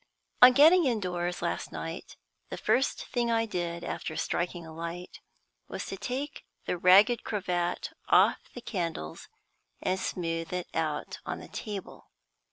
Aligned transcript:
On 0.41 0.51
getting 0.53 0.85
indoors 0.87 1.43
last 1.43 1.71
night, 1.71 2.17
the 2.49 2.57
first 2.57 3.05
thing 3.09 3.29
I 3.29 3.45
did, 3.45 3.83
after 3.83 4.15
striking 4.15 4.65
a 4.65 4.73
light, 4.73 5.19
was 5.67 5.85
to 5.85 5.95
take 5.95 6.43
the 6.65 6.75
ragged 6.75 7.23
cravat 7.23 7.91
off 8.09 8.39
the 8.55 8.61
candles, 8.61 9.27
and 9.79 9.99
smooth 9.99 10.53
it 10.53 10.69
out 10.73 11.19
on 11.23 11.37
the 11.39 11.47
table. 11.49 12.09